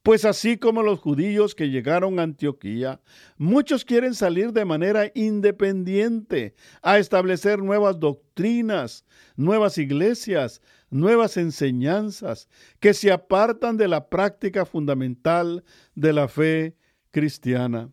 Pues 0.04 0.26
así 0.26 0.58
como 0.58 0.84
los 0.84 1.00
judíos 1.00 1.56
que 1.56 1.70
llegaron 1.70 2.20
a 2.20 2.24
Antioquía, 2.24 3.00
muchos 3.38 3.86
quieren 3.86 4.14
salir 4.14 4.52
de 4.52 4.66
manera 4.66 5.10
independiente 5.16 6.56
a 6.82 6.98
establecer 7.00 7.60
nuevas 7.60 8.02
doctrinas, 8.02 9.06
nuevas 9.38 9.78
iglesias, 9.78 10.62
nuevas 10.90 11.38
enseñanzas 11.38 12.50
que 12.82 12.94
se 12.94 13.14
apartan 13.14 13.78
de 13.78 13.88
la 13.88 14.10
práctica 14.10 14.66
fundamental 14.66 15.64
de 15.96 16.12
la 16.12 16.28
fe 16.28 16.76
cristiana. 17.12 17.90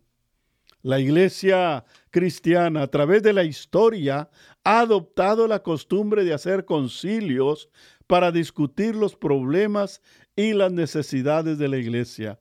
La 0.83 0.99
iglesia 0.99 1.85
cristiana 2.11 2.83
a 2.83 2.87
través 2.89 3.23
de 3.23 3.35
la 3.35 3.45
historia 3.45 4.31
ha 4.65 4.81
adoptado 4.81 5.47
la 5.47 5.63
costumbre 5.63 6.25
de 6.25 6.35
hacer 6.35 6.65
concilios 6.65 7.71
para 8.11 8.33
discutir 8.33 8.97
los 8.97 9.15
problemas 9.15 10.03
y 10.35 10.53
las 10.53 10.73
necesidades 10.73 11.59
de 11.59 11.69
la 11.69 11.79
iglesia. 11.79 12.41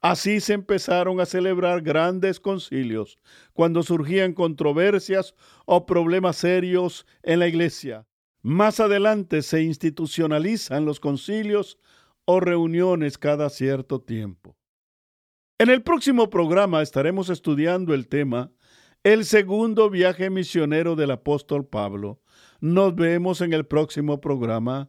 Así 0.00 0.40
se 0.40 0.54
empezaron 0.54 1.20
a 1.20 1.26
celebrar 1.26 1.82
grandes 1.82 2.40
concilios 2.40 3.18
cuando 3.52 3.82
surgían 3.82 4.32
controversias 4.32 5.34
o 5.66 5.84
problemas 5.84 6.36
serios 6.36 7.06
en 7.22 7.38
la 7.38 7.48
iglesia. 7.48 8.06
Más 8.40 8.80
adelante 8.80 9.42
se 9.42 9.60
institucionalizan 9.62 10.86
los 10.86 11.00
concilios 11.00 11.76
o 12.24 12.40
reuniones 12.40 13.18
cada 13.18 13.50
cierto 13.50 14.00
tiempo. 14.00 14.56
En 15.58 15.68
el 15.68 15.82
próximo 15.82 16.30
programa 16.30 16.80
estaremos 16.80 17.28
estudiando 17.28 17.92
el 17.92 18.08
tema 18.08 18.52
El 19.04 19.26
segundo 19.26 19.90
viaje 19.90 20.30
misionero 20.30 20.96
del 20.96 21.10
apóstol 21.10 21.66
Pablo. 21.66 22.22
Nos 22.62 22.94
vemos 22.94 23.42
en 23.42 23.52
el 23.52 23.66
próximo 23.66 24.22
programa. 24.22 24.88